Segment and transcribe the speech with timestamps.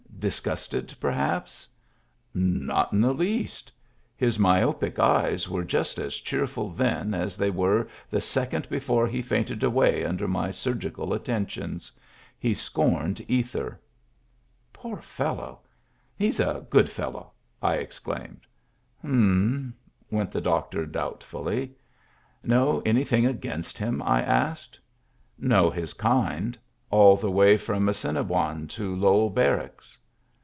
[0.21, 1.67] "Disgusted, perhaps?""
[2.35, 3.71] Not in the least.
[4.15, 9.07] His myopic eyes were just as cheerful then as they were the second be fore
[9.07, 11.91] he fainted away under my surgical attentions.
[12.37, 13.79] He scorned ether."
[14.71, 15.61] "Poor fellow!
[16.15, 18.41] He's a good fellow!" I ex claimed."
[19.03, 19.73] M'm,"
[20.11, 21.71] went the doctor, doubtfully."
[22.43, 24.79] Know anything against him?" I asked.
[25.39, 26.59] "Know his kind.
[26.91, 29.97] All the way from Assini boine to Lowell Barracks."